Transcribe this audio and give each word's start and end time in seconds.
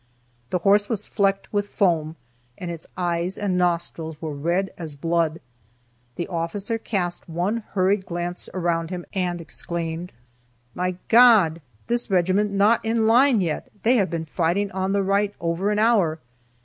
The 0.49 0.57
horse 0.57 0.89
was 0.89 1.05
flecked 1.05 1.53
with 1.53 1.67
foam 1.67 2.15
and 2.57 2.71
its 2.71 2.87
eyes 2.97 3.37
and 3.37 3.55
nostrils 3.55 4.19
were 4.19 4.33
red 4.33 4.71
as 4.75 4.95
blood. 4.95 5.39
The 6.15 6.27
officer 6.27 6.79
cast 6.79 7.29
one 7.29 7.57
hurried 7.73 8.07
glance 8.07 8.49
around 8.51 8.89
him, 8.89 9.05
and 9.13 9.39
exclaimed: 9.39 10.11
"My 10.73 10.95
God! 11.07 11.61
this 11.85 12.09
regiment 12.09 12.49
not 12.51 12.83
in 12.83 13.05
line 13.05 13.41
yet! 13.41 13.71
They 13.83 13.97
have 13.97 14.09
been 14.09 14.25
fighting 14.25 14.71
on 14.71 14.91
the 14.91 15.03
right 15.03 15.35
over 15.39 15.69
an 15.69 15.77
hour!" 15.77 16.17